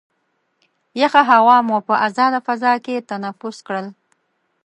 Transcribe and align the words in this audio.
یخه 1.01 1.21
هوا 1.31 1.57
مو 1.67 1.77
په 1.87 1.93
ازاده 2.07 2.39
فضا 2.47 2.73
کې 2.85 3.05
تنفس 3.09 3.57
کړل. 3.67 3.87